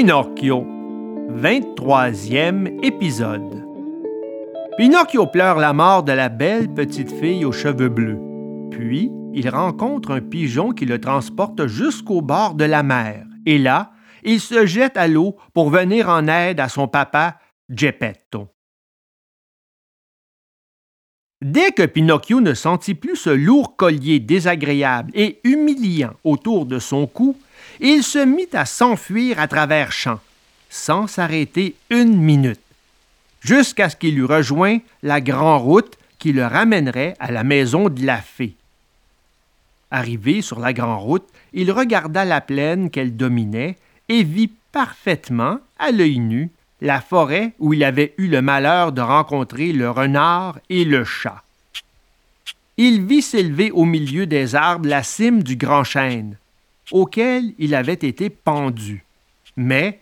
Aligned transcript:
Pinocchio, 0.00 0.64
23e 1.28 2.84
épisode. 2.84 3.64
Pinocchio 4.76 5.26
pleure 5.26 5.58
la 5.58 5.72
mort 5.72 6.04
de 6.04 6.12
la 6.12 6.28
belle 6.28 6.72
petite 6.72 7.10
fille 7.10 7.44
aux 7.44 7.50
cheveux 7.50 7.88
bleus. 7.88 8.20
Puis, 8.70 9.10
il 9.34 9.48
rencontre 9.48 10.12
un 10.12 10.20
pigeon 10.20 10.70
qui 10.70 10.86
le 10.86 11.00
transporte 11.00 11.66
jusqu'au 11.66 12.22
bord 12.22 12.54
de 12.54 12.64
la 12.64 12.84
mer. 12.84 13.26
Et 13.44 13.58
là, 13.58 13.90
il 14.22 14.38
se 14.38 14.66
jette 14.66 14.96
à 14.96 15.08
l'eau 15.08 15.34
pour 15.52 15.68
venir 15.68 16.08
en 16.08 16.28
aide 16.28 16.60
à 16.60 16.68
son 16.68 16.86
papa, 16.86 17.40
Geppetto. 17.68 18.46
Dès 21.42 21.72
que 21.72 21.86
Pinocchio 21.86 22.40
ne 22.40 22.54
sentit 22.54 22.94
plus 22.94 23.16
ce 23.16 23.30
lourd 23.30 23.74
collier 23.74 24.20
désagréable 24.20 25.10
et 25.14 25.40
humiliant 25.42 26.14
autour 26.22 26.66
de 26.66 26.78
son 26.78 27.08
cou, 27.08 27.36
il 27.80 28.02
se 28.02 28.18
mit 28.18 28.48
à 28.52 28.64
s'enfuir 28.64 29.40
à 29.40 29.48
travers 29.48 29.92
champs, 29.92 30.20
sans 30.70 31.06
s'arrêter 31.06 31.74
une 31.90 32.16
minute, 32.16 32.60
jusqu'à 33.40 33.88
ce 33.88 33.96
qu'il 33.96 34.18
eût 34.18 34.24
rejoint 34.24 34.78
la 35.02 35.20
grande 35.20 35.62
route 35.62 35.98
qui 36.18 36.32
le 36.32 36.44
ramènerait 36.46 37.14
à 37.20 37.30
la 37.30 37.44
maison 37.44 37.88
de 37.88 38.04
la 38.04 38.20
fée. 38.20 38.54
Arrivé 39.90 40.42
sur 40.42 40.58
la 40.58 40.72
grande 40.72 41.02
route, 41.02 41.28
il 41.52 41.72
regarda 41.72 42.24
la 42.24 42.40
plaine 42.40 42.90
qu'elle 42.90 43.16
dominait 43.16 43.76
et 44.08 44.22
vit 44.22 44.50
parfaitement, 44.72 45.58
à 45.78 45.90
l'œil 45.90 46.18
nu, 46.18 46.50
la 46.80 47.00
forêt 47.00 47.52
où 47.58 47.72
il 47.72 47.82
avait 47.84 48.14
eu 48.18 48.26
le 48.26 48.42
malheur 48.42 48.92
de 48.92 49.00
rencontrer 49.00 49.72
le 49.72 49.90
renard 49.90 50.58
et 50.68 50.84
le 50.84 51.04
chat. 51.04 51.42
Il 52.76 53.04
vit 53.04 53.22
s'élever 53.22 53.70
au 53.70 53.84
milieu 53.84 54.26
des 54.26 54.54
arbres 54.54 54.88
la 54.88 55.02
cime 55.02 55.42
du 55.42 55.56
grand 55.56 55.84
chêne, 55.84 56.36
auquel 56.92 57.52
il 57.58 57.74
avait 57.74 57.92
été 57.92 58.30
pendu. 58.30 59.04
Mais 59.56 60.00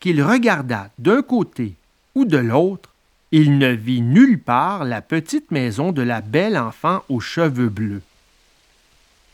qu'il 0.00 0.22
regarda 0.22 0.90
d'un 0.98 1.22
côté 1.22 1.74
ou 2.14 2.24
de 2.24 2.38
l'autre, 2.38 2.94
il 3.30 3.58
ne 3.58 3.68
vit 3.68 4.00
nulle 4.00 4.40
part 4.40 4.84
la 4.84 5.02
petite 5.02 5.50
maison 5.50 5.92
de 5.92 6.02
la 6.02 6.20
belle 6.20 6.56
enfant 6.56 7.02
aux 7.08 7.20
cheveux 7.20 7.68
bleus. 7.68 8.02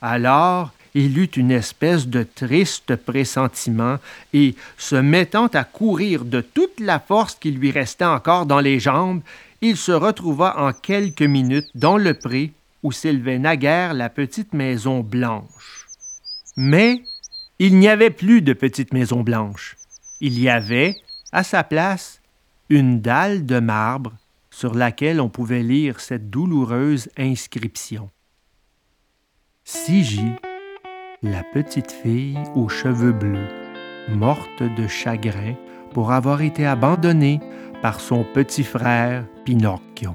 Alors 0.03 0.73
il 0.95 1.19
eut 1.19 1.31
une 1.37 1.51
espèce 1.51 2.07
de 2.07 2.23
triste 2.23 2.95
pressentiment, 2.97 3.99
et, 4.33 4.55
se 4.79 4.95
mettant 4.95 5.49
à 5.49 5.65
courir 5.65 6.25
de 6.25 6.41
toute 6.41 6.79
la 6.79 7.01
force 7.01 7.35
qui 7.35 7.51
lui 7.51 7.73
restait 7.73 8.05
encore 8.05 8.47
dans 8.47 8.61
les 8.61 8.79
jambes, 8.79 9.21
il 9.61 9.77
se 9.77 9.93
retrouva 9.93 10.59
en 10.59 10.73
quelques 10.73 11.23
minutes 11.23 11.69
dans 11.75 11.97
le 11.97 12.15
pré 12.15 12.53
où 12.83 12.93
s'élevait 12.93 13.39
naguère 13.39 13.95
la 13.95 14.09
petite 14.09 14.53
maison 14.53 15.01
blanche. 15.01 15.84
Mais 16.57 17.03
il 17.59 17.79
n'y 17.79 17.89
avait 17.89 18.11
plus 18.11 18.43
de 18.43 18.53
petite 18.53 18.93
maison 18.93 19.23
blanche. 19.23 19.77
Il 20.21 20.39
y 20.39 20.49
avait, 20.49 20.95
à 21.33 21.43
sa 21.43 21.65
place, 21.65 22.21
une 22.69 23.01
dalle 23.01 23.47
de 23.47 23.61
marbre 23.61 24.13
sur 24.51 24.75
laquelle 24.75 25.21
on 25.21 25.29
pouvait 25.29 25.63
lire 25.63 26.01
cette 26.01 26.31
douloureuse 26.31 27.09
inscription. 27.17 28.11
Sigi 29.65 30.33
la 31.25 31.43
petite 31.43 31.91
fille 31.91 32.39
aux 32.55 32.69
cheveux 32.69 33.13
bleus, 33.13 33.49
morte 34.11 34.63
de 34.63 34.87
chagrin 34.87 35.55
pour 35.93 36.13
avoir 36.13 36.43
été 36.43 36.67
abandonnée 36.67 37.41
par 37.81 38.01
son 38.01 38.25
petit 38.25 38.65
frère 38.65 39.25
Pinocchio. 39.45 40.15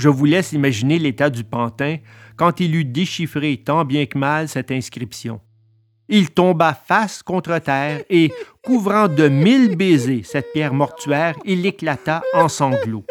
Je 0.00 0.08
vous 0.08 0.24
laisse 0.24 0.52
imaginer 0.52 0.98
l'état 0.98 1.28
du 1.28 1.44
pantin 1.44 1.98
quand 2.36 2.58
il 2.58 2.74
eut 2.74 2.86
déchiffré 2.86 3.58
tant 3.62 3.84
bien 3.84 4.06
que 4.06 4.16
mal 4.16 4.48
cette 4.48 4.70
inscription. 4.70 5.42
Il 6.08 6.30
tomba 6.30 6.72
face 6.72 7.22
contre 7.22 7.58
terre 7.58 8.02
et, 8.08 8.32
couvrant 8.64 9.08
de 9.08 9.28
mille 9.28 9.76
baisers 9.76 10.22
cette 10.24 10.52
pierre 10.54 10.72
mortuaire, 10.72 11.36
il 11.44 11.66
éclata 11.66 12.22
en 12.32 12.48
sanglots. 12.48 13.04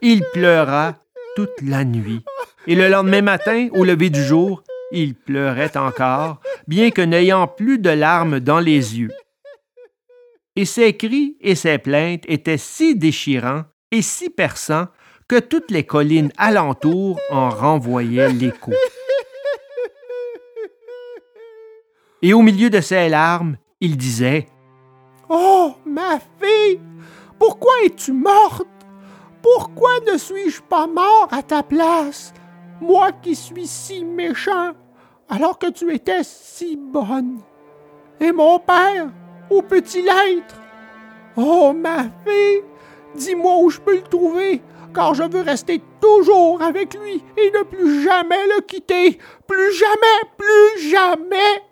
Il 0.00 0.22
pleura 0.32 0.94
toute 1.34 1.60
la 1.60 1.84
nuit. 1.84 2.22
Et 2.68 2.76
le 2.76 2.88
lendemain 2.88 3.22
matin, 3.22 3.66
au 3.72 3.82
lever 3.82 4.08
du 4.08 4.22
jour, 4.22 4.62
il 4.92 5.16
pleurait 5.16 5.76
encore, 5.76 6.40
bien 6.68 6.92
que 6.92 7.02
n'ayant 7.02 7.48
plus 7.48 7.80
de 7.80 7.90
larmes 7.90 8.38
dans 8.38 8.60
les 8.60 8.96
yeux. 8.96 9.10
Et 10.54 10.66
ses 10.66 10.96
cris 10.96 11.36
et 11.40 11.56
ses 11.56 11.78
plaintes 11.78 12.22
étaient 12.28 12.58
si 12.58 12.94
déchirants 12.94 13.64
et 13.90 14.02
si 14.02 14.30
perçants 14.30 14.86
que 15.28 15.38
toutes 15.38 15.70
les 15.70 15.84
collines 15.84 16.32
alentour 16.36 17.20
en 17.30 17.50
renvoyaient 17.50 18.32
l'écho. 18.32 18.72
Et 22.22 22.32
au 22.32 22.42
milieu 22.42 22.70
de 22.70 22.80
ses 22.80 23.08
larmes, 23.08 23.56
il 23.80 23.96
disait 23.96 24.48
Oh, 25.28 25.74
ma 25.86 26.18
fille, 26.40 26.80
pourquoi 27.38 27.72
es-tu 27.84 28.12
morte? 28.12 28.66
Pourquoi 29.42 29.90
ne 30.12 30.18
suis-je 30.18 30.62
pas 30.62 30.86
mort 30.86 31.28
à 31.30 31.42
ta 31.42 31.62
place? 31.62 32.32
moi 32.80 33.12
qui 33.12 33.34
suis 33.34 33.66
si 33.66 34.04
méchant, 34.04 34.72
alors 35.28 35.58
que 35.58 35.70
tu 35.70 35.92
étais 35.94 36.22
si 36.22 36.76
bonne? 36.76 37.40
Et 38.20 38.32
mon 38.32 38.58
père, 38.58 39.08
au 39.50 39.62
petit 39.62 40.02
lettre. 40.02 40.60
Oh, 41.36 41.72
ma 41.72 42.04
fille, 42.24 42.62
dis-moi 43.14 43.58
où 43.60 43.70
je 43.70 43.80
peux 43.80 43.96
le 43.96 44.02
trouver, 44.02 44.62
car 44.98 45.14
je 45.14 45.22
veux 45.22 45.42
rester 45.42 45.80
toujours 46.00 46.60
avec 46.60 46.92
lui 46.98 47.22
et 47.36 47.52
ne 47.52 47.62
plus 47.62 48.02
jamais 48.02 48.44
le 48.56 48.62
quitter. 48.62 49.16
Plus 49.46 49.72
jamais, 49.72 50.20
plus 50.36 50.90
jamais. 50.90 51.62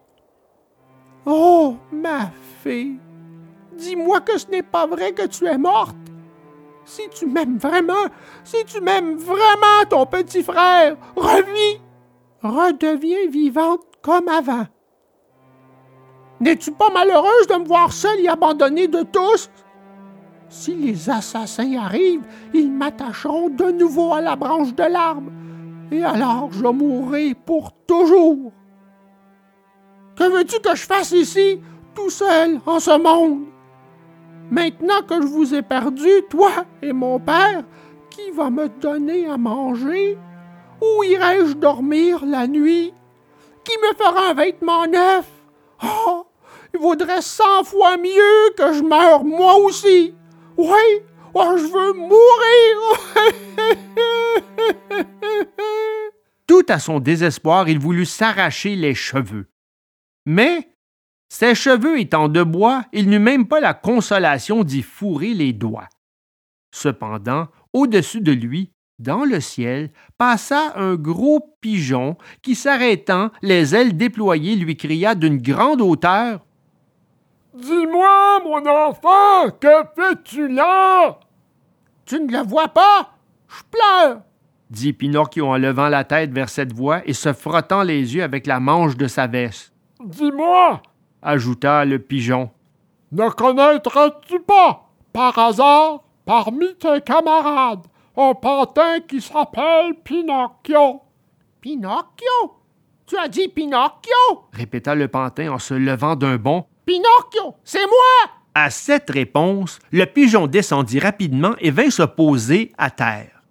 Oh, 1.26 1.74
ma 1.90 2.30
fille, 2.62 3.00
dis-moi 3.72 4.20
que 4.20 4.38
ce 4.38 4.46
n'est 4.46 4.62
pas 4.62 4.86
vrai 4.86 5.10
que 5.10 5.26
tu 5.26 5.44
es 5.44 5.58
morte. 5.58 5.96
Si 6.84 7.02
tu 7.08 7.26
m'aimes 7.26 7.58
vraiment, 7.58 8.06
si 8.44 8.64
tu 8.64 8.80
m'aimes 8.80 9.16
vraiment, 9.16 9.84
ton 9.90 10.06
petit 10.06 10.44
frère, 10.44 10.96
revis, 11.16 11.80
redeviens 12.44 13.26
vivante 13.28 13.82
comme 14.02 14.28
avant. 14.28 14.66
N'es-tu 16.38 16.70
pas 16.70 16.90
malheureuse 16.90 17.48
de 17.48 17.56
me 17.56 17.66
voir 17.66 17.92
seule 17.92 18.20
et 18.20 18.28
abandonnée 18.28 18.86
de 18.86 19.02
tous? 19.02 19.50
Si 20.48 20.74
les 20.74 21.10
assassins 21.10 21.76
arrivent, 21.76 22.26
ils 22.54 22.70
m'attacheront 22.70 23.48
de 23.48 23.70
nouveau 23.72 24.12
à 24.14 24.20
la 24.20 24.36
branche 24.36 24.74
de 24.74 24.84
l'arbre, 24.84 25.30
et 25.90 26.02
alors 26.02 26.50
je 26.52 26.66
mourrai 26.66 27.34
pour 27.34 27.72
toujours. 27.86 28.52
Que 30.16 30.24
veux-tu 30.24 30.60
que 30.60 30.74
je 30.74 30.86
fasse 30.86 31.12
ici, 31.12 31.60
tout 31.94 32.10
seul, 32.10 32.60
en 32.64 32.80
ce 32.80 32.96
monde? 32.96 33.46
Maintenant 34.50 35.02
que 35.06 35.20
je 35.20 35.26
vous 35.26 35.54
ai 35.54 35.62
perdu, 35.62 36.08
toi 36.30 36.50
et 36.80 36.92
mon 36.92 37.18
père, 37.18 37.64
qui 38.10 38.30
va 38.30 38.48
me 38.48 38.68
donner 38.68 39.26
à 39.26 39.36
manger? 39.36 40.16
Où 40.80 41.02
irai-je 41.02 41.54
dormir 41.54 42.24
la 42.24 42.46
nuit? 42.46 42.94
Qui 43.64 43.72
me 43.82 43.94
fera 43.94 44.30
un 44.30 44.34
vêtement 44.34 44.86
neuf? 44.86 45.26
Oh, 45.82 46.26
il 46.72 46.80
vaudrait 46.80 47.22
cent 47.22 47.64
fois 47.64 47.96
mieux 47.96 48.54
que 48.56 48.72
je 48.72 48.82
meure 48.82 49.24
moi 49.24 49.56
aussi. 49.56 50.14
Oui, 50.56 51.02
oh, 51.34 51.56
je 51.56 51.64
veux 51.64 51.92
mourir. 51.92 52.76
Tout 56.46 56.64
à 56.68 56.78
son 56.78 57.00
désespoir, 57.00 57.68
il 57.68 57.78
voulut 57.78 58.06
s'arracher 58.06 58.76
les 58.76 58.94
cheveux. 58.94 59.50
Mais 60.24 60.70
ses 61.28 61.54
cheveux 61.54 61.98
étant 62.00 62.28
de 62.28 62.42
bois, 62.42 62.84
il 62.92 63.10
n'eut 63.10 63.18
même 63.18 63.46
pas 63.46 63.60
la 63.60 63.74
consolation 63.74 64.64
d'y 64.64 64.82
fourrer 64.82 65.34
les 65.34 65.52
doigts. 65.52 65.88
Cependant, 66.72 67.48
au-dessus 67.72 68.20
de 68.20 68.32
lui, 68.32 68.72
dans 68.98 69.24
le 69.24 69.40
ciel, 69.40 69.90
passa 70.16 70.72
un 70.76 70.94
gros 70.94 71.56
pigeon 71.60 72.16
qui, 72.42 72.54
s'arrêtant, 72.54 73.30
les 73.42 73.74
ailes 73.74 73.96
déployées, 73.96 74.56
lui 74.56 74.76
cria 74.76 75.14
d'une 75.14 75.38
grande 75.38 75.82
hauteur 75.82 76.45
Dis-moi, 77.56 78.40
mon 78.44 78.66
enfant, 78.66 79.50
que 79.60 79.82
fais-tu 79.96 80.48
là? 80.48 81.18
Tu 82.04 82.20
ne 82.20 82.30
le 82.30 82.46
vois 82.46 82.68
pas? 82.68 83.10
Je 83.48 83.62
pleure 83.70 84.20
dit 84.70 84.92
Pinocchio 84.92 85.46
en 85.46 85.56
levant 85.56 85.88
la 85.88 86.04
tête 86.04 86.32
vers 86.32 86.48
cette 86.48 86.72
voix 86.72 87.00
et 87.06 87.12
se 87.12 87.32
frottant 87.32 87.82
les 87.82 88.14
yeux 88.14 88.22
avec 88.22 88.46
la 88.46 88.60
manche 88.60 88.96
de 88.96 89.06
sa 89.06 89.26
veste. 89.26 89.72
Dis-moi, 90.04 90.82
ajouta 91.22 91.84
le 91.84 91.98
pigeon. 91.98 92.50
Ne 93.12 93.28
connaîtrais-tu 93.30 94.40
pas, 94.40 94.88
par 95.12 95.38
hasard, 95.38 96.02
parmi 96.24 96.74
tes 96.74 97.00
camarades, 97.00 97.86
un 98.16 98.34
pantin 98.34 99.00
qui 99.06 99.20
s'appelle 99.20 99.94
Pinocchio? 100.02 101.02
Pinocchio? 101.60 102.56
Tu 103.06 103.16
as 103.16 103.28
dit 103.28 103.48
Pinocchio? 103.48 104.46
répéta 104.52 104.94
le 104.94 105.08
pantin 105.08 105.52
en 105.52 105.58
se 105.58 105.74
levant 105.74 106.16
d'un 106.16 106.36
bond. 106.36 106.66
Pinocchio, 106.86 107.56
c'est 107.64 107.84
moi! 107.84 108.32
À 108.54 108.70
cette 108.70 109.10
réponse, 109.10 109.80
le 109.90 110.06
pigeon 110.06 110.46
descendit 110.46 111.00
rapidement 111.00 111.54
et 111.58 111.72
vint 111.72 111.90
se 111.90 112.04
poser 112.04 112.72
à 112.78 112.90
terre. 112.90 113.42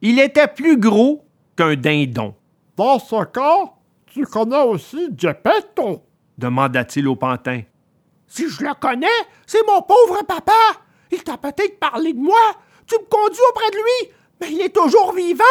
Il 0.00 0.18
était 0.18 0.48
plus 0.48 0.78
gros 0.78 1.24
qu'un 1.56 1.76
dindon. 1.76 2.34
Dans 2.74 2.98
ce 2.98 3.24
cas, 3.26 3.74
tu 4.06 4.24
connais 4.24 4.62
aussi 4.62 5.10
Geppetto? 5.16 6.02
demanda-t-il 6.38 7.06
au 7.06 7.16
pantin. 7.16 7.62
Si 8.26 8.48
je 8.48 8.62
le 8.62 8.72
connais, 8.80 9.06
c'est 9.46 9.66
mon 9.66 9.82
pauvre 9.82 10.22
papa. 10.26 10.52
Il 11.10 11.22
t'a 11.22 11.36
peut-être 11.36 11.78
parlé 11.78 12.12
de 12.14 12.20
moi. 12.20 12.54
Tu 12.86 12.94
me 12.94 13.04
conduis 13.04 13.40
auprès 13.50 13.70
de 13.70 13.76
lui, 13.76 14.12
mais 14.40 14.52
il 14.52 14.60
est 14.62 14.74
toujours 14.74 15.12
vivant. 15.12 15.44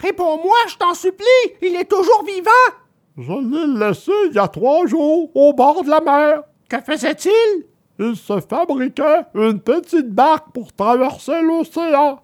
Réponds-moi, 0.00 0.56
je 0.68 0.76
t'en 0.76 0.94
supplie, 0.94 1.56
il 1.62 1.76
est 1.76 1.88
toujours 1.88 2.24
vivant. 2.24 2.50
Je 3.20 3.32
l'ai 3.32 3.78
laissé 3.78 4.12
il 4.30 4.34
y 4.34 4.38
a 4.38 4.48
trois 4.48 4.86
jours, 4.86 5.30
au 5.34 5.52
bord 5.52 5.84
de 5.84 5.90
la 5.90 6.00
mer. 6.00 6.42
Que 6.70 6.80
faisait-il? 6.80 7.66
Il 7.98 8.16
se 8.16 8.40
fabriquait 8.40 9.24
une 9.34 9.60
petite 9.60 10.08
barque 10.08 10.52
pour 10.54 10.72
traverser 10.72 11.42
l'océan. 11.42 12.20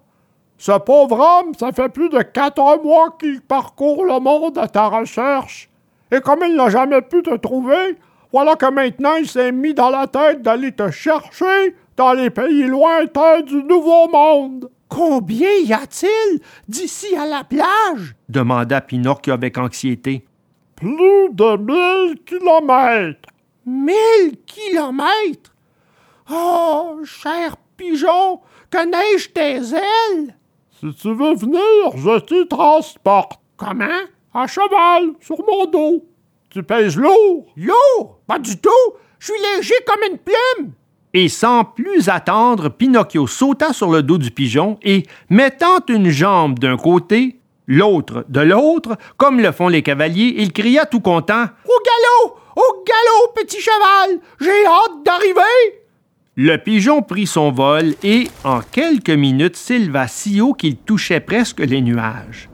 Ce 0.57 0.71
pauvre 0.79 1.19
homme, 1.19 1.53
ça 1.53 1.71
fait 1.71 1.89
plus 1.89 2.09
de 2.09 2.23
quatre 2.23 2.83
mois 2.83 3.15
qu'il 3.19 3.41
parcourt 3.41 4.05
le 4.05 4.19
monde 4.19 4.57
à 4.57 4.67
ta 4.67 4.87
recherche. 4.87 5.69
Et 6.11 6.19
comme 6.19 6.39
il 6.43 6.55
n'a 6.55 6.69
jamais 6.69 7.03
pu 7.03 7.21
te 7.21 7.35
trouver, 7.35 7.95
voilà 8.33 8.55
que 8.55 8.71
maintenant 8.71 9.17
il 9.17 9.27
s'est 9.27 9.51
mis 9.51 9.75
dans 9.75 9.91
la 9.91 10.07
tête 10.07 10.41
d'aller 10.41 10.71
te 10.71 10.89
chercher 10.89 11.75
dans 11.95 12.13
les 12.13 12.31
pays 12.31 12.63
lointains 12.63 13.41
du 13.41 13.63
Nouveau 13.63 14.07
Monde. 14.07 14.71
Combien 14.89 15.51
y 15.63 15.73
a-t-il 15.73 16.39
d'ici 16.67 17.15
à 17.15 17.27
la 17.27 17.43
plage? 17.43 18.15
demanda 18.27 18.81
Pinocchio 18.81 19.33
avec 19.33 19.59
anxiété. 19.59 20.25
Plus 20.77 21.29
de 21.31 21.57
mille 21.57 22.19
kilomètres. 22.23 23.29
Mille 23.65 24.37
kilomètres? 24.45 25.51
Oh, 26.31 26.99
cher 27.03 27.57
pigeon, 27.75 28.41
que 28.69 28.85
neige 28.85 29.33
tes 29.33 29.73
ailes? 29.73 30.35
Si 30.79 30.93
tu 30.93 31.15
veux 31.15 31.33
venir, 31.33 31.95
je 31.95 32.19
t'y 32.19 32.47
transporte. 32.47 33.39
Comment? 33.57 34.05
À 34.31 34.45
cheval, 34.45 35.13
sur 35.19 35.37
mon 35.47 35.65
dos. 35.65 36.05
Tu 36.51 36.61
pèses 36.61 36.95
lourd? 36.95 37.47
Lourd? 37.55 38.19
Pas 38.27 38.37
du 38.37 38.55
tout. 38.59 38.69
Je 39.17 39.31
suis 39.31 39.41
léger 39.55 39.73
comme 39.87 40.11
une 40.11 40.19
plume. 40.19 40.73
Et 41.15 41.27
sans 41.27 41.65
plus 41.65 42.07
attendre, 42.07 42.69
Pinocchio 42.69 43.25
sauta 43.25 43.73
sur 43.73 43.89
le 43.89 44.03
dos 44.03 44.19
du 44.19 44.29
pigeon 44.29 44.77
et, 44.83 45.07
mettant 45.31 45.79
une 45.89 46.11
jambe 46.11 46.59
d'un 46.59 46.77
côté, 46.77 47.36
l'autre 47.67 48.25
de 48.29 48.39
l'autre, 48.39 48.97
comme 49.17 49.39
le 49.39 49.51
font 49.51 49.67
les 49.67 49.83
cavaliers, 49.83 50.35
il 50.37 50.51
cria 50.53 50.85
tout 50.85 51.01
content 51.01 51.43
Au 51.65 51.79
galop! 51.85 52.39
Au 52.55 52.83
galop, 52.85 53.33
petit 53.35 53.61
cheval! 53.61 54.19
J'ai 54.39 54.65
hâte 54.65 55.05
d'arriver! 55.05 55.81
Le 56.35 56.57
pigeon 56.57 57.01
prit 57.01 57.27
son 57.27 57.51
vol 57.51 57.95
et, 58.03 58.29
en 58.43 58.61
quelques 58.61 59.09
minutes, 59.09 59.55
s'éleva 59.55 60.07
si 60.07 60.39
haut 60.39 60.53
qu'il 60.53 60.77
touchait 60.77 61.19
presque 61.19 61.59
les 61.59 61.81
nuages. 61.81 62.49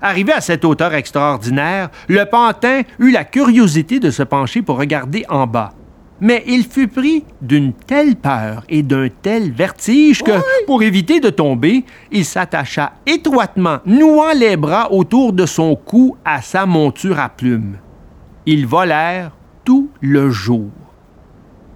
Arrivé 0.00 0.32
à 0.32 0.40
cette 0.40 0.64
hauteur 0.64 0.94
extraordinaire, 0.94 1.90
le 2.08 2.24
pantin 2.26 2.82
eut 2.98 3.10
la 3.10 3.24
curiosité 3.24 3.98
de 3.98 4.10
se 4.10 4.22
pencher 4.22 4.62
pour 4.62 4.78
regarder 4.78 5.24
en 5.28 5.46
bas. 5.46 5.72
Mais 6.24 6.42
il 6.46 6.64
fut 6.64 6.88
pris 6.88 7.22
d'une 7.42 7.74
telle 7.74 8.16
peur 8.16 8.64
et 8.70 8.82
d'un 8.82 9.08
tel 9.10 9.52
vertige 9.52 10.22
que, 10.22 10.32
pour 10.64 10.82
éviter 10.82 11.20
de 11.20 11.28
tomber, 11.28 11.84
il 12.10 12.24
s'attacha 12.24 12.94
étroitement, 13.04 13.80
nouant 13.84 14.32
les 14.34 14.56
bras 14.56 14.90
autour 14.90 15.34
de 15.34 15.44
son 15.44 15.76
cou 15.76 16.16
à 16.24 16.40
sa 16.40 16.64
monture 16.64 17.18
à 17.18 17.28
plumes. 17.28 17.76
Ils 18.46 18.66
volèrent 18.66 19.32
tout 19.66 19.90
le 20.00 20.30
jour. 20.30 20.70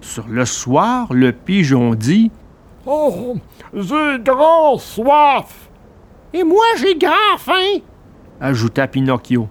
Sur 0.00 0.26
le 0.28 0.46
soir, 0.46 1.12
le 1.12 1.32
pigeon 1.32 1.94
dit 1.94 2.30
Oh, 2.86 3.36
j'ai 3.74 4.18
grand 4.24 4.78
soif. 4.78 5.68
Et 6.32 6.42
moi, 6.42 6.64
j'ai 6.80 6.96
grand 6.96 7.36
faim, 7.36 7.82
ajouta 8.40 8.86
Pinocchio. 8.86 9.46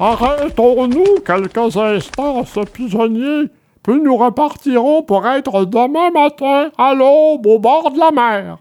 Arrêtons-nous 0.00 1.20
quelques 1.26 1.76
instants, 1.76 2.42
ce 2.46 2.60
pigeonnier, 2.60 3.50
puis 3.84 4.00
nous 4.00 4.16
repartirons 4.16 5.02
pour 5.02 5.28
être 5.28 5.66
demain 5.66 6.10
matin 6.10 6.70
à 6.78 6.94
l'aube 6.94 7.46
au 7.46 7.58
bord 7.58 7.92
de 7.92 7.98
la 7.98 8.10
mer. 8.10 8.58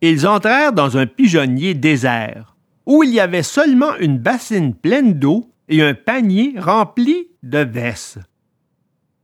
Ils 0.00 0.26
entrèrent 0.26 0.72
dans 0.72 0.96
un 0.96 1.06
pigeonnier 1.06 1.74
désert, 1.74 2.56
où 2.86 3.02
il 3.02 3.10
y 3.10 3.20
avait 3.20 3.42
seulement 3.42 3.94
une 3.96 4.18
bassine 4.18 4.74
pleine 4.74 5.12
d'eau 5.12 5.52
et 5.68 5.82
un 5.82 5.92
panier 5.92 6.54
rempli 6.58 7.28
de 7.42 7.58
vesses. 7.58 8.18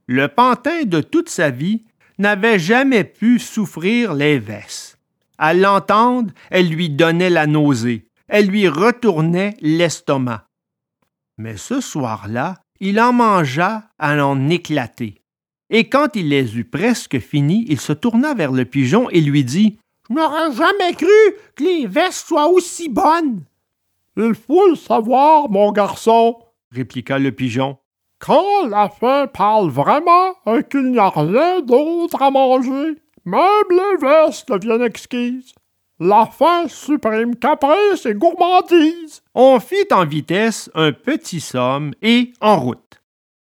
Le 0.05 0.27
pantin 0.27 0.83
de 0.85 1.01
toute 1.01 1.29
sa 1.29 1.49
vie 1.49 1.83
n'avait 2.19 2.59
jamais 2.59 3.03
pu 3.03 3.39
souffrir 3.39 4.13
les 4.13 4.37
vesses. 4.37 4.99
À 5.39 5.55
l'entendre, 5.55 6.31
elle 6.51 6.69
lui 6.69 6.91
donnait 6.91 7.31
la 7.31 7.47
nausée, 7.47 8.07
elle 8.27 8.47
lui 8.47 8.67
retournait 8.67 9.55
l'estomac. 9.61 10.45
Mais 11.39 11.57
ce 11.57 11.81
soir-là, 11.81 12.57
il 12.79 13.01
en 13.01 13.13
mangea 13.13 13.83
à 13.97 14.23
en 14.23 14.49
éclater. 14.49 15.22
Et 15.75 15.89
quand 15.89 16.15
il 16.15 16.29
les 16.29 16.55
eut 16.55 16.65
presque 16.65 17.17
finis, 17.17 17.65
il 17.67 17.79
se 17.79 17.93
tourna 17.93 18.35
vers 18.35 18.51
le 18.51 18.63
pigeon 18.63 19.09
et 19.09 19.19
lui 19.19 19.43
dit 19.43 19.79
Je 20.07 20.13
n'aurais 20.13 20.53
jamais 20.53 20.93
cru 20.93 21.07
que 21.55 21.63
les 21.63 21.87
vesses 21.87 22.23
soient 22.27 22.47
aussi 22.47 22.89
bonnes. 22.89 23.43
Il 24.15 24.35
faut 24.35 24.69
le 24.69 24.75
savoir, 24.75 25.49
mon 25.49 25.71
garçon, 25.71 26.37
répliqua 26.71 27.17
le 27.17 27.31
pigeon. 27.31 27.79
Quand 28.19 28.67
la 28.69 28.87
faim 28.87 29.25
parle 29.25 29.71
vraiment 29.71 30.35
et 30.45 30.63
qu'il 30.63 30.91
n'y 30.91 30.99
a 30.99 31.09
rien 31.09 31.61
d'autre 31.61 32.21
à 32.21 32.29
manger, 32.29 32.95
même 33.25 33.71
les 33.71 33.97
vestes 33.99 34.51
deviennent 34.51 34.83
exquises. 34.83 35.55
La 35.99 36.27
faim 36.27 36.67
supprime 36.67 37.35
caprice 37.35 38.05
et 38.05 38.13
gourmandise. 38.13 39.23
On 39.33 39.59
fit 39.59 39.91
en 39.91 40.05
vitesse 40.05 40.69
un 40.75 40.91
petit 40.91 41.41
somme 41.41 41.93
et 42.03 42.31
en 42.41 42.59
route. 42.59 43.01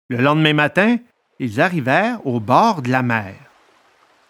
Le 0.07 0.21
lendemain 0.21 0.53
matin, 0.53 0.97
ils 1.39 1.61
arrivèrent 1.61 2.25
au 2.25 2.39
bord 2.39 2.81
de 2.81 2.89
la 2.89 3.01
mer. 3.01 3.35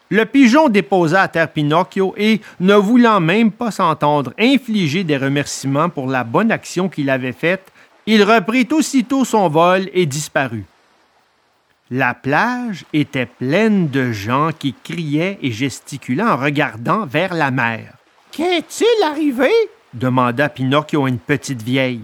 Le 0.09 0.25
pigeon 0.25 0.69
déposa 0.69 1.23
à 1.23 1.27
terre 1.27 1.51
Pinocchio 1.51 2.13
et, 2.17 2.39
ne 2.59 2.75
voulant 2.75 3.19
même 3.19 3.51
pas 3.51 3.71
s'entendre 3.71 4.33
infliger 4.39 5.03
des 5.03 5.17
remerciements 5.17 5.89
pour 5.89 6.07
la 6.07 6.23
bonne 6.23 6.51
action 6.51 6.89
qu'il 6.89 7.09
avait 7.09 7.31
faite, 7.31 7.71
il 8.05 8.23
reprit 8.23 8.67
aussitôt 8.71 9.25
son 9.25 9.49
vol 9.49 9.89
et 9.93 10.05
disparut. 10.05 10.65
La 11.89 12.13
plage 12.13 12.85
était 12.93 13.25
pleine 13.25 13.89
de 13.89 14.11
gens 14.11 14.51
qui 14.57 14.73
criaient 14.83 15.39
et 15.41 15.51
gesticulaient 15.51 16.23
en 16.23 16.37
regardant 16.37 17.05
vers 17.05 17.33
la 17.33 17.51
mer. 17.51 17.93
Qu'est-il 18.31 19.03
arrivé? 19.03 19.49
demanda 19.93 20.49
Pinocchio 20.49 21.05
à 21.05 21.09
une 21.09 21.19
petite 21.19 21.61
vieille. 21.61 22.01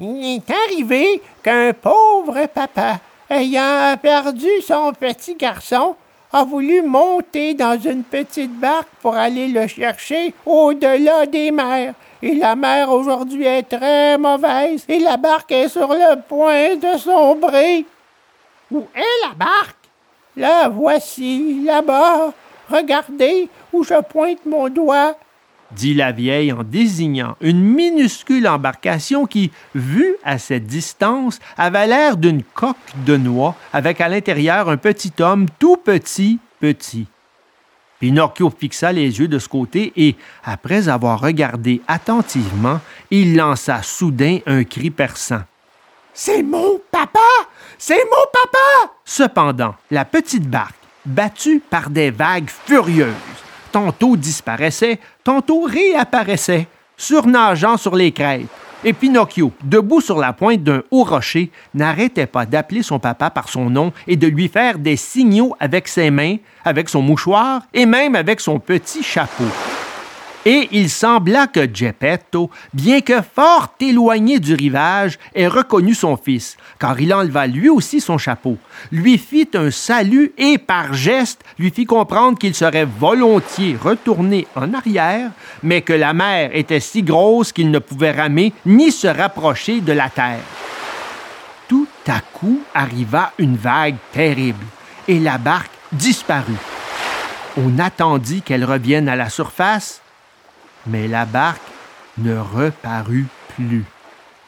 Il 0.00 0.36
est 0.36 0.50
arrivé 0.50 1.20
qu'un 1.42 1.72
pauvre 1.72 2.46
papa, 2.52 3.00
ayant 3.30 3.96
perdu 4.00 4.48
son 4.66 4.92
petit 4.92 5.34
garçon, 5.34 5.96
a 6.32 6.44
voulu 6.44 6.82
monter 6.82 7.54
dans 7.54 7.78
une 7.78 8.02
petite 8.02 8.52
barque 8.52 8.88
pour 9.00 9.14
aller 9.14 9.48
le 9.48 9.66
chercher 9.66 10.34
au-delà 10.44 11.26
des 11.26 11.50
mers. 11.50 11.94
Et 12.20 12.34
la 12.34 12.54
mer 12.56 12.90
aujourd'hui 12.90 13.46
est 13.46 13.62
très 13.62 14.18
mauvaise 14.18 14.84
et 14.88 14.98
la 14.98 15.16
barque 15.16 15.52
est 15.52 15.68
sur 15.68 15.88
le 15.88 16.20
point 16.20 16.76
de 16.76 16.98
sombrer. 16.98 17.86
Où 18.70 18.86
est 18.94 19.26
la 19.26 19.34
barque? 19.34 19.76
La 20.36 20.68
voici, 20.68 21.62
là-bas. 21.64 22.32
Regardez 22.70 23.48
où 23.72 23.82
je 23.82 24.00
pointe 24.02 24.44
mon 24.44 24.68
doigt 24.68 25.14
dit 25.72 25.94
la 25.94 26.12
vieille 26.12 26.52
en 26.52 26.62
désignant 26.62 27.36
une 27.40 27.62
minuscule 27.62 28.48
embarcation 28.48 29.26
qui, 29.26 29.50
vue 29.74 30.16
à 30.24 30.38
cette 30.38 30.66
distance, 30.66 31.38
avait 31.56 31.86
l'air 31.86 32.16
d'une 32.16 32.42
coque 32.42 32.76
de 33.04 33.16
noix 33.16 33.54
avec 33.72 34.00
à 34.00 34.08
l'intérieur 34.08 34.68
un 34.68 34.76
petit 34.76 35.12
homme 35.20 35.46
tout 35.58 35.76
petit, 35.76 36.38
petit. 36.60 37.06
Pinocchio 38.00 38.50
fixa 38.50 38.92
les 38.92 39.18
yeux 39.18 39.28
de 39.28 39.38
ce 39.38 39.48
côté 39.48 39.92
et, 39.96 40.16
après 40.44 40.88
avoir 40.88 41.20
regardé 41.20 41.82
attentivement, 41.88 42.80
il 43.10 43.36
lança 43.36 43.82
soudain 43.82 44.38
un 44.46 44.62
cri 44.64 44.90
perçant. 44.90 45.42
C'est 46.14 46.42
mon 46.42 46.80
papa! 46.90 47.18
C'est 47.76 48.04
mon 48.04 48.26
papa! 48.32 48.92
Cependant, 49.04 49.74
la 49.90 50.04
petite 50.04 50.48
barque, 50.48 50.74
battue 51.06 51.60
par 51.60 51.90
des 51.90 52.10
vagues 52.10 52.50
furieuses, 52.50 53.14
tantôt 53.78 54.16
disparaissait, 54.16 54.98
tantôt 55.22 55.62
réapparaissait, 55.62 56.66
surnageant 56.96 57.76
sur 57.76 57.94
les 57.94 58.10
crêtes. 58.10 58.48
Et 58.82 58.92
Pinocchio, 58.92 59.52
debout 59.62 60.00
sur 60.00 60.18
la 60.18 60.32
pointe 60.32 60.64
d'un 60.64 60.82
haut 60.90 61.04
rocher, 61.04 61.52
n'arrêtait 61.74 62.26
pas 62.26 62.44
d'appeler 62.44 62.82
son 62.82 62.98
papa 62.98 63.30
par 63.30 63.48
son 63.48 63.70
nom 63.70 63.92
et 64.08 64.16
de 64.16 64.26
lui 64.26 64.48
faire 64.48 64.80
des 64.80 64.96
signaux 64.96 65.54
avec 65.60 65.86
ses 65.86 66.10
mains, 66.10 66.36
avec 66.64 66.88
son 66.88 67.02
mouchoir 67.02 67.62
et 67.72 67.86
même 67.86 68.16
avec 68.16 68.40
son 68.40 68.58
petit 68.58 69.04
chapeau. 69.04 69.44
Et 70.50 70.66
il 70.72 70.88
sembla 70.88 71.46
que 71.46 71.68
Geppetto, 71.70 72.48
bien 72.72 73.02
que 73.02 73.20
fort 73.20 73.74
éloigné 73.82 74.40
du 74.40 74.54
rivage, 74.54 75.18
ait 75.34 75.46
reconnu 75.46 75.92
son 75.92 76.16
fils, 76.16 76.56
car 76.78 76.98
il 76.98 77.12
enleva 77.12 77.46
lui 77.46 77.68
aussi 77.68 78.00
son 78.00 78.16
chapeau, 78.16 78.56
lui 78.90 79.18
fit 79.18 79.50
un 79.52 79.70
salut 79.70 80.32
et 80.38 80.56
par 80.56 80.94
geste 80.94 81.42
lui 81.58 81.70
fit 81.70 81.84
comprendre 81.84 82.38
qu'il 82.38 82.54
serait 82.54 82.86
volontiers 82.86 83.76
retourné 83.78 84.46
en 84.56 84.72
arrière, 84.72 85.32
mais 85.62 85.82
que 85.82 85.92
la 85.92 86.14
mer 86.14 86.48
était 86.54 86.80
si 86.80 87.02
grosse 87.02 87.52
qu'il 87.52 87.70
ne 87.70 87.78
pouvait 87.78 88.12
ramer 88.12 88.54
ni 88.64 88.90
se 88.90 89.06
rapprocher 89.06 89.82
de 89.82 89.92
la 89.92 90.08
terre. 90.08 90.40
Tout 91.68 91.88
à 92.06 92.20
coup 92.20 92.60
arriva 92.72 93.32
une 93.36 93.58
vague 93.58 93.96
terrible 94.14 94.64
et 95.08 95.20
la 95.20 95.36
barque 95.36 95.72
disparut. 95.92 96.56
On 97.58 97.78
attendit 97.78 98.40
qu'elle 98.40 98.64
revienne 98.64 99.10
à 99.10 99.16
la 99.16 99.28
surface, 99.28 100.00
mais 100.88 101.08
la 101.08 101.24
barque 101.24 101.60
ne 102.18 102.36
reparut 102.36 103.26
plus. 103.54 103.84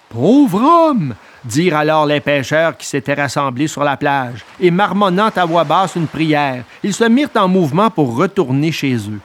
Pauvre 0.08 0.60
homme! 0.62 1.14
dirent 1.44 1.76
alors 1.76 2.04
les 2.04 2.20
pêcheurs 2.20 2.76
qui 2.76 2.86
s'étaient 2.86 3.14
rassemblés 3.14 3.68
sur 3.68 3.84
la 3.84 3.96
plage, 3.96 4.44
et 4.58 4.70
marmonnant 4.70 5.30
à 5.34 5.44
voix 5.44 5.64
basse 5.64 5.96
une 5.96 6.06
prière, 6.06 6.64
ils 6.82 6.94
se 6.94 7.04
mirent 7.04 7.30
en 7.36 7.48
mouvement 7.48 7.90
pour 7.90 8.16
retourner 8.16 8.72
chez 8.72 8.96
eux. 8.96 9.20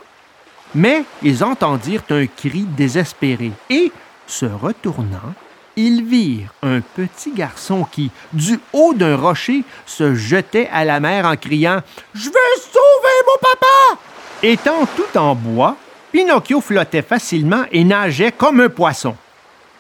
Mais 0.74 1.04
ils 1.24 1.44
entendirent 1.44 2.04
un 2.10 2.26
cri 2.28 2.62
désespéré, 2.62 3.52
et, 3.70 3.92
se 4.28 4.46
retournant, 4.46 5.34
ils 5.76 6.04
virent 6.04 6.54
un 6.64 6.80
petit 6.82 7.34
garçon 7.34 7.86
qui, 7.90 8.12
du 8.32 8.60
haut 8.72 8.94
d'un 8.94 9.18
rocher, 9.18 9.64
se 9.86 10.16
jetait 10.16 10.70
à 10.72 10.86
la 10.86 11.00
mer 11.00 11.26
en 11.26 11.36
criant 11.36 11.82
Je 12.14 12.30
vais 12.30 12.62
sauver 12.62 13.18
mon 13.28 13.38
papa 13.42 14.02
Étant 14.44 14.86
tout 14.96 15.18
en 15.18 15.36
bois, 15.36 15.76
Pinocchio 16.16 16.62
flottait 16.62 17.02
facilement 17.02 17.66
et 17.74 17.84
nageait 17.84 18.32
comme 18.32 18.62
un 18.62 18.70
poisson. 18.70 19.18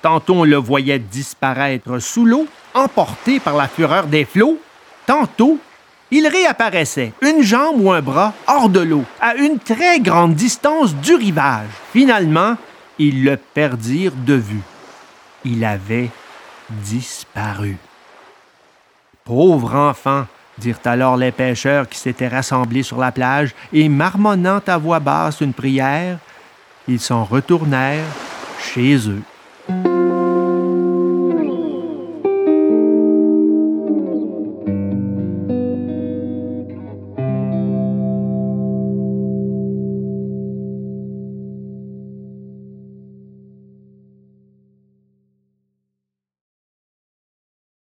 Tantôt 0.01 0.33
on 0.33 0.43
le 0.43 0.57
voyait 0.57 0.99
disparaître 0.99 1.99
sous 1.99 2.25
l'eau, 2.25 2.45
emporté 2.73 3.39
par 3.39 3.55
la 3.55 3.69
fureur 3.69 4.07
des 4.07 4.25
flots, 4.25 4.59
tantôt 5.05 5.59
il 6.11 6.27
réapparaissait, 6.27 7.13
une 7.21 7.41
jambe 7.41 7.79
ou 7.79 7.89
un 7.89 8.01
bras 8.01 8.33
hors 8.47 8.67
de 8.67 8.81
l'eau, 8.81 9.05
à 9.21 9.35
une 9.35 9.59
très 9.59 10.01
grande 10.01 10.35
distance 10.35 10.93
du 10.95 11.15
rivage. 11.15 11.69
Finalement, 11.93 12.57
ils 12.99 13.23
le 13.23 13.37
perdirent 13.37 14.11
de 14.25 14.33
vue. 14.33 14.63
Il 15.45 15.63
avait 15.63 16.09
disparu. 16.69 17.77
Pauvre 19.23 19.73
enfant, 19.73 20.25
dirent 20.57 20.79
alors 20.85 21.17
les 21.17 21.31
pêcheurs 21.31 21.87
qui 21.89 21.99
s'étaient 21.99 22.27
rassemblés 22.27 22.83
sur 22.83 22.99
la 22.99 23.11
plage, 23.11 23.53
et 23.73 23.89
marmonnant 23.89 24.61
à 24.67 24.77
voix 24.77 24.99
basse 24.99 25.41
une 25.41 25.53
prière, 25.53 26.17
ils 26.87 26.99
s'en 26.99 27.23
retournèrent 27.23 28.03
chez 28.59 29.09
eux. 29.09 29.21